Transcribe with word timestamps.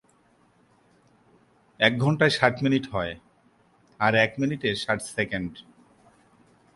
এক 1.79 1.93
ঘন্টায় 2.03 2.33
ষাট 2.37 2.55
মিনিট 2.65 2.85
হয়, 2.93 3.13
আর 3.99 4.13
এক 4.25 4.31
মিনিটে 4.41 4.69
ষাট 4.83 4.99
সেকেন্ড। 5.15 5.51